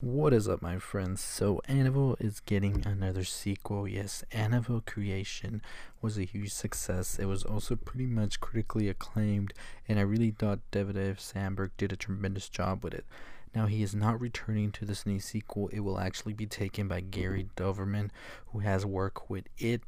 What 0.00 0.32
is 0.32 0.48
up, 0.48 0.62
my 0.62 0.78
friends? 0.78 1.20
So, 1.20 1.60
Annabelle 1.66 2.16
is 2.20 2.38
getting 2.38 2.86
another 2.86 3.24
sequel. 3.24 3.88
Yes, 3.88 4.22
Annabelle 4.30 4.80
Creation 4.86 5.60
was 6.00 6.16
a 6.16 6.22
huge 6.22 6.52
success. 6.52 7.18
It 7.18 7.24
was 7.24 7.42
also 7.42 7.74
pretty 7.74 8.06
much 8.06 8.38
critically 8.38 8.88
acclaimed, 8.88 9.52
and 9.88 9.98
I 9.98 10.02
really 10.02 10.30
thought 10.30 10.60
David 10.70 10.96
F. 10.96 11.18
Sandberg 11.18 11.72
did 11.76 11.90
a 11.90 11.96
tremendous 11.96 12.48
job 12.48 12.84
with 12.84 12.94
it. 12.94 13.06
Now, 13.56 13.66
he 13.66 13.82
is 13.82 13.92
not 13.92 14.20
returning 14.20 14.70
to 14.70 14.84
this 14.84 15.04
new 15.04 15.18
sequel. 15.18 15.66
It 15.72 15.80
will 15.80 15.98
actually 15.98 16.34
be 16.34 16.46
taken 16.46 16.86
by 16.86 17.00
Gary 17.00 17.48
Dauberman, 17.56 18.10
who 18.52 18.60
has 18.60 18.86
worked 18.86 19.28
with 19.28 19.46
It, 19.58 19.82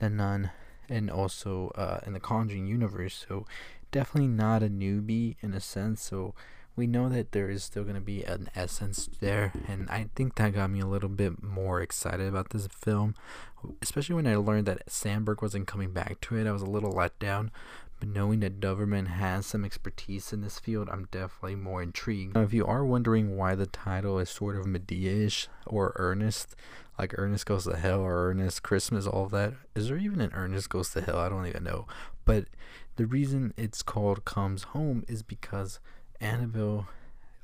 The 0.00 0.10
Nun, 0.10 0.50
and 0.88 1.08
also 1.08 1.70
uh, 1.76 2.00
in 2.04 2.14
the 2.14 2.20
Conjuring 2.20 2.66
universe. 2.66 3.24
So, 3.28 3.46
definitely 3.92 4.26
not 4.26 4.64
a 4.64 4.68
newbie 4.68 5.36
in 5.40 5.54
a 5.54 5.60
sense. 5.60 6.02
So, 6.02 6.34
we 6.74 6.86
know 6.86 7.08
that 7.08 7.32
there 7.32 7.50
is 7.50 7.62
still 7.62 7.82
going 7.82 7.94
to 7.94 8.00
be 8.00 8.22
an 8.24 8.48
essence 8.54 9.08
there 9.20 9.52
and 9.68 9.88
i 9.90 10.08
think 10.14 10.34
that 10.36 10.54
got 10.54 10.70
me 10.70 10.80
a 10.80 10.86
little 10.86 11.08
bit 11.08 11.42
more 11.42 11.80
excited 11.80 12.26
about 12.26 12.50
this 12.50 12.66
film 12.68 13.14
especially 13.80 14.14
when 14.14 14.26
i 14.26 14.36
learned 14.36 14.66
that 14.66 14.88
sandberg 14.88 15.42
wasn't 15.42 15.66
coming 15.66 15.92
back 15.92 16.20
to 16.20 16.36
it 16.36 16.46
i 16.46 16.52
was 16.52 16.62
a 16.62 16.66
little 16.66 16.92
let 16.92 17.18
down 17.18 17.50
but 18.02 18.08
knowing 18.08 18.40
that 18.40 18.58
Dauberman 18.58 19.06
has 19.06 19.46
some 19.46 19.64
expertise 19.64 20.32
in 20.32 20.40
this 20.40 20.58
field, 20.58 20.88
I'm 20.90 21.06
definitely 21.12 21.54
more 21.54 21.80
intrigued. 21.80 22.34
Now, 22.34 22.42
if 22.42 22.52
you 22.52 22.66
are 22.66 22.84
wondering 22.84 23.36
why 23.36 23.54
the 23.54 23.66
title 23.66 24.18
is 24.18 24.28
sort 24.28 24.56
of 24.56 24.66
Madea-ish 24.66 25.46
or 25.66 25.92
earnest 25.94 26.56
like 26.98 27.14
Ernest 27.16 27.46
Goes 27.46 27.62
to 27.62 27.76
Hell 27.76 28.00
or 28.00 28.28
Ernest 28.28 28.64
Christmas, 28.64 29.06
all 29.06 29.26
of 29.26 29.30
that, 29.30 29.54
is 29.76 29.86
there 29.86 29.98
even 29.98 30.20
an 30.20 30.32
Ernest 30.34 30.68
Goes 30.68 30.90
to 30.90 31.00
Hell? 31.00 31.16
I 31.16 31.28
don't 31.28 31.46
even 31.46 31.62
know. 31.62 31.86
But 32.24 32.46
the 32.96 33.06
reason 33.06 33.54
it's 33.56 33.82
called 33.82 34.24
Comes 34.24 34.64
Home 34.64 35.04
is 35.06 35.22
because 35.22 35.78
Annabelle 36.22 36.86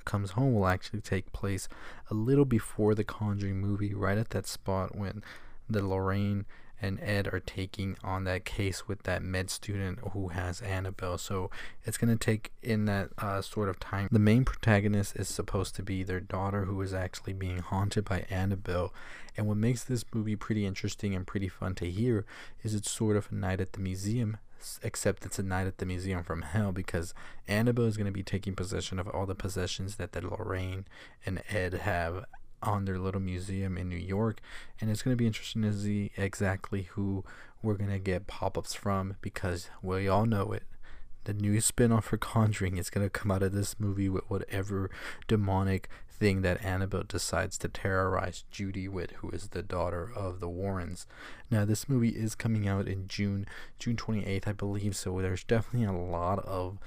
Comes 0.04 0.30
Home 0.30 0.54
will 0.54 0.66
actually 0.66 1.00
take 1.00 1.32
place 1.32 1.68
a 2.10 2.14
little 2.14 2.46
before 2.46 2.94
the 2.94 3.04
Conjuring 3.04 3.60
movie, 3.60 3.92
right 3.92 4.16
at 4.16 4.30
that 4.30 4.46
spot 4.46 4.96
when 4.96 5.22
the 5.68 5.86
Lorraine 5.86 6.46
and 6.80 7.00
Ed 7.00 7.28
are 7.32 7.40
taking 7.40 7.96
on 8.04 8.24
that 8.24 8.44
case 8.44 8.86
with 8.86 9.02
that 9.04 9.22
med 9.22 9.50
student 9.50 9.98
who 10.12 10.28
has 10.28 10.60
Annabelle. 10.60 11.18
So 11.18 11.50
it's 11.84 11.98
going 11.98 12.16
to 12.16 12.24
take 12.24 12.52
in 12.62 12.84
that 12.86 13.10
uh, 13.18 13.42
sort 13.42 13.68
of 13.68 13.80
time. 13.80 14.08
The 14.10 14.18
main 14.18 14.44
protagonist 14.44 15.16
is 15.16 15.28
supposed 15.28 15.74
to 15.76 15.82
be 15.82 16.02
their 16.02 16.20
daughter 16.20 16.64
who 16.64 16.80
is 16.82 16.94
actually 16.94 17.32
being 17.32 17.58
haunted 17.58 18.04
by 18.04 18.26
Annabelle. 18.30 18.92
And 19.36 19.46
what 19.46 19.56
makes 19.56 19.84
this 19.84 20.04
movie 20.12 20.36
pretty 20.36 20.66
interesting 20.66 21.14
and 21.14 21.26
pretty 21.26 21.48
fun 21.48 21.74
to 21.76 21.90
hear 21.90 22.24
is 22.62 22.74
it's 22.74 22.90
sort 22.90 23.16
of 23.16 23.28
a 23.30 23.34
night 23.34 23.60
at 23.60 23.72
the 23.72 23.80
museum 23.80 24.38
except 24.82 25.24
it's 25.24 25.38
a 25.38 25.42
night 25.42 25.66
at 25.66 25.78
the 25.78 25.86
museum 25.86 26.22
from 26.22 26.42
hell 26.42 26.72
because 26.72 27.14
Annabelle 27.46 27.86
is 27.86 27.96
going 27.96 28.06
to 28.06 28.12
be 28.12 28.22
taking 28.22 28.54
possession 28.54 28.98
of 28.98 29.08
all 29.08 29.26
the 29.26 29.34
possessions 29.34 29.96
that 29.96 30.12
the 30.12 30.20
Lorraine 30.20 30.84
and 31.24 31.42
Ed 31.48 31.74
have 31.74 32.24
on 32.62 32.84
their 32.84 32.98
little 32.98 33.20
museum 33.20 33.76
in 33.78 33.88
New 33.88 33.96
York, 33.96 34.40
and 34.80 34.90
it's 34.90 35.02
going 35.02 35.12
to 35.12 35.18
be 35.18 35.26
interesting 35.26 35.62
to 35.62 35.72
see 35.72 36.10
exactly 36.16 36.82
who 36.92 37.24
we're 37.62 37.74
going 37.74 37.90
to 37.90 37.98
get 37.98 38.26
pop 38.26 38.56
ups 38.56 38.74
from 38.74 39.16
because 39.20 39.70
we 39.82 40.08
all 40.08 40.26
know 40.26 40.52
it. 40.52 40.64
The 41.24 41.34
new 41.34 41.60
spin 41.60 41.92
off 41.92 42.06
for 42.06 42.16
Conjuring 42.16 42.78
is 42.78 42.90
going 42.90 43.04
to 43.04 43.10
come 43.10 43.30
out 43.30 43.42
of 43.42 43.52
this 43.52 43.78
movie 43.78 44.08
with 44.08 44.24
whatever 44.28 44.90
demonic 45.26 45.88
thing 46.18 46.42
that 46.42 46.64
Annabelle 46.64 47.04
decides 47.06 47.58
to 47.58 47.68
terrorize 47.68 48.44
Judy 48.50 48.88
with, 48.88 49.12
who 49.12 49.30
is 49.30 49.48
the 49.48 49.62
daughter 49.62 50.10
of 50.14 50.40
the 50.40 50.48
Warrens. 50.48 51.06
Now, 51.50 51.64
this 51.64 51.88
movie 51.88 52.10
is 52.10 52.34
coming 52.34 52.66
out 52.66 52.88
in 52.88 53.06
June, 53.08 53.46
June 53.78 53.96
28th, 53.96 54.48
I 54.48 54.52
believe, 54.52 54.96
so 54.96 55.20
there's 55.20 55.44
definitely 55.44 55.86
a 55.86 55.92
lot 55.92 56.40
of 56.40 56.78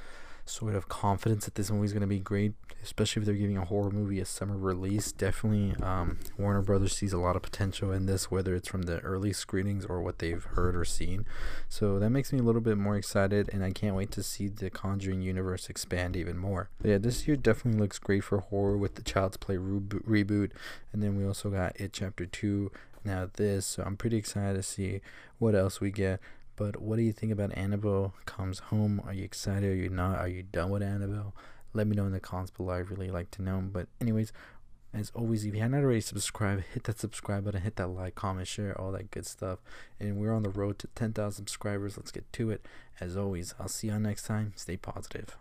sort 0.45 0.75
of 0.75 0.89
confidence 0.89 1.45
that 1.45 1.55
this 1.55 1.71
movie 1.71 1.85
is 1.85 1.93
going 1.93 2.01
to 2.01 2.07
be 2.07 2.19
great, 2.19 2.53
especially 2.83 3.21
if 3.21 3.25
they're 3.25 3.35
giving 3.35 3.57
a 3.57 3.65
horror 3.65 3.91
movie 3.91 4.19
a 4.19 4.25
summer 4.25 4.57
release. 4.57 5.11
Definitely, 5.11 5.75
um, 5.83 6.19
Warner 6.37 6.61
Brothers 6.61 6.95
sees 6.95 7.13
a 7.13 7.17
lot 7.17 7.35
of 7.35 7.41
potential 7.41 7.91
in 7.91 8.05
this, 8.05 8.31
whether 8.31 8.55
it's 8.55 8.67
from 8.67 8.83
the 8.83 8.99
early 8.99 9.33
screenings 9.33 9.85
or 9.85 10.01
what 10.01 10.19
they've 10.19 10.43
heard 10.43 10.75
or 10.75 10.85
seen. 10.85 11.25
So 11.69 11.99
that 11.99 12.09
makes 12.09 12.33
me 12.33 12.39
a 12.39 12.43
little 12.43 12.61
bit 12.61 12.77
more 12.77 12.97
excited, 12.97 13.49
and 13.53 13.63
I 13.63 13.71
can't 13.71 13.95
wait 13.95 14.11
to 14.11 14.23
see 14.23 14.47
the 14.47 14.69
Conjuring 14.69 15.21
universe 15.21 15.69
expand 15.69 16.15
even 16.15 16.37
more. 16.37 16.69
But 16.81 16.89
yeah, 16.89 16.97
this 16.97 17.27
year 17.27 17.37
definitely 17.37 17.79
looks 17.79 17.99
great 17.99 18.23
for 18.23 18.39
horror 18.39 18.77
with 18.77 18.95
the 18.95 19.03
Child's 19.03 19.37
Play 19.37 19.57
rebo- 19.57 20.03
reboot, 20.05 20.51
and 20.93 21.03
then 21.03 21.17
we 21.17 21.25
also 21.25 21.49
got 21.49 21.79
It 21.79 21.93
Chapter 21.93 22.25
2. 22.25 22.71
Now, 23.03 23.29
this, 23.33 23.65
so 23.65 23.83
I'm 23.83 23.97
pretty 23.97 24.17
excited 24.17 24.55
to 24.55 24.63
see 24.63 25.01
what 25.39 25.55
else 25.55 25.81
we 25.81 25.91
get. 25.91 26.19
But 26.55 26.79
what 26.79 26.97
do 26.97 27.01
you 27.01 27.11
think 27.11 27.31
about 27.31 27.57
Annabelle 27.57 28.13
Comes 28.25 28.59
Home? 28.59 29.01
Are 29.05 29.13
you 29.13 29.23
excited? 29.23 29.71
Are 29.71 29.75
you 29.75 29.89
not? 29.89 30.19
Are 30.19 30.27
you 30.27 30.43
done 30.43 30.69
with 30.69 30.83
Annabelle? 30.83 31.33
Let 31.73 31.87
me 31.87 31.95
know 31.95 32.05
in 32.05 32.11
the 32.11 32.19
comments 32.19 32.51
below. 32.51 32.73
I 32.73 32.79
really 32.79 33.09
like 33.09 33.31
to 33.31 33.41
know. 33.41 33.61
But 33.61 33.87
anyways, 33.99 34.33
as 34.93 35.11
always, 35.15 35.45
if 35.45 35.53
you 35.53 35.61
haven't 35.61 35.83
already 35.83 36.01
subscribed, 36.01 36.63
hit 36.73 36.83
that 36.83 36.99
subscribe 36.99 37.45
button, 37.45 37.61
hit 37.61 37.77
that 37.77 37.87
like, 37.87 38.15
comment, 38.15 38.47
share, 38.47 38.79
all 38.79 38.91
that 38.91 39.11
good 39.11 39.25
stuff. 39.25 39.59
And 39.99 40.17
we're 40.17 40.33
on 40.33 40.43
the 40.43 40.49
road 40.49 40.79
to 40.79 40.87
10,000 40.87 41.31
subscribers. 41.31 41.97
Let's 41.97 42.11
get 42.11 42.31
to 42.33 42.51
it. 42.51 42.65
As 42.99 43.15
always, 43.15 43.53
I'll 43.59 43.69
see 43.69 43.87
you 43.87 43.93
all 43.93 43.99
next 43.99 44.23
time. 44.23 44.53
Stay 44.55 44.77
positive. 44.77 45.37